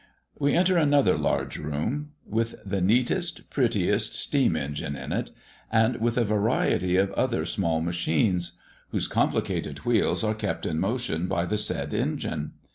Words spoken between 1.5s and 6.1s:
room, with the neatest, prettiest steam engine in it, and